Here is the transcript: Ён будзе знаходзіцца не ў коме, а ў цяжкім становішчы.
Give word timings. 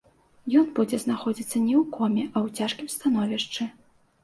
Ён 0.61 0.71
будзе 0.79 0.99
знаходзіцца 1.03 1.61
не 1.67 1.75
ў 1.81 1.85
коме, 1.99 2.23
а 2.35 2.45
ў 2.47 2.51
цяжкім 2.59 2.91
становішчы. 2.97 3.71